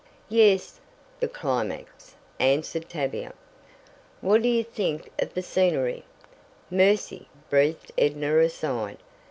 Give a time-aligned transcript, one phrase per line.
[0.29, 0.79] "Yes,
[1.19, 3.33] the climax," answered Tavia.
[4.19, 6.05] "What do you think of the scenery?"
[6.71, 8.97] "Mercy!" breathed Edna aside.